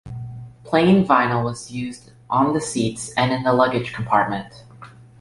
Plain 0.63 1.05
vinyl 1.05 1.43
was 1.43 1.69
used 1.71 2.11
on 2.27 2.53
the 2.55 2.59
seats 2.59 3.11
and 3.13 3.31
in 3.31 3.43
the 3.43 3.53
luggage 3.53 3.93
compartment. 3.93 4.63